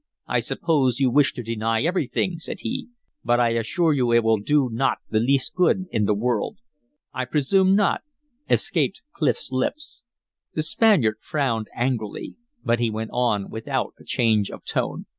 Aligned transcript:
"I 0.25 0.39
suppose 0.39 0.99
you 0.99 1.11
wish 1.11 1.31
to 1.35 1.43
deny 1.43 1.83
everything," 1.83 2.39
said 2.39 2.61
he. 2.61 2.87
"But 3.23 3.39
I 3.39 3.49
assure 3.49 3.93
you 3.93 4.11
it 4.11 4.23
will 4.23 4.39
do 4.39 4.67
not 4.71 4.97
the 5.11 5.19
least 5.19 5.53
good 5.53 5.85
in 5.91 6.05
the 6.05 6.15
world." 6.15 6.57
"I 7.13 7.25
presume 7.25 7.75
not," 7.75 8.01
escaped 8.49 9.03
Clif's 9.11 9.51
lips. 9.51 10.01
The 10.55 10.63
Spaniard 10.63 11.17
frowned 11.21 11.67
angrily, 11.75 12.33
but 12.63 12.79
he 12.79 12.89
went 12.89 13.11
on 13.13 13.51
without 13.51 13.93
a 13.99 14.03
change 14.03 14.49
of 14.49 14.65
tone. 14.65 15.05